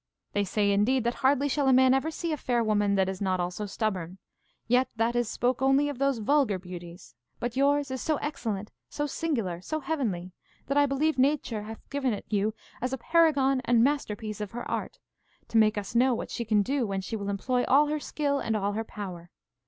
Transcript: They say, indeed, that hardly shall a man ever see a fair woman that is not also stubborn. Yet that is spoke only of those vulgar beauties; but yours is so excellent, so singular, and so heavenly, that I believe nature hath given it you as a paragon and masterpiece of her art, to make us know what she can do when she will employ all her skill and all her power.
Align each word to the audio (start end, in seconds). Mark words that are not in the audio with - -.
They 0.33 0.45
say, 0.45 0.71
indeed, 0.71 1.03
that 1.03 1.13
hardly 1.21 1.47
shall 1.47 1.67
a 1.67 1.73
man 1.73 1.93
ever 1.93 2.09
see 2.09 2.31
a 2.31 2.37
fair 2.37 2.63
woman 2.63 2.95
that 2.95 3.07
is 3.07 3.21
not 3.21 3.39
also 3.39 3.67
stubborn. 3.67 4.17
Yet 4.67 4.89
that 4.95 5.15
is 5.15 5.29
spoke 5.29 5.61
only 5.61 5.89
of 5.89 5.99
those 5.99 6.17
vulgar 6.17 6.57
beauties; 6.57 7.13
but 7.39 7.55
yours 7.55 7.91
is 7.91 8.01
so 8.01 8.15
excellent, 8.15 8.71
so 8.89 9.05
singular, 9.05 9.53
and 9.53 9.63
so 9.63 9.79
heavenly, 9.79 10.31
that 10.65 10.75
I 10.75 10.87
believe 10.87 11.19
nature 11.19 11.61
hath 11.61 11.87
given 11.91 12.13
it 12.13 12.25
you 12.29 12.55
as 12.81 12.93
a 12.93 12.97
paragon 12.97 13.61
and 13.63 13.83
masterpiece 13.83 14.41
of 14.41 14.53
her 14.53 14.67
art, 14.67 14.97
to 15.49 15.59
make 15.59 15.77
us 15.77 15.93
know 15.93 16.15
what 16.15 16.31
she 16.31 16.45
can 16.45 16.63
do 16.63 16.87
when 16.87 17.01
she 17.01 17.15
will 17.15 17.29
employ 17.29 17.63
all 17.65 17.85
her 17.85 17.99
skill 17.99 18.39
and 18.39 18.55
all 18.57 18.71
her 18.71 18.83
power. 18.83 19.29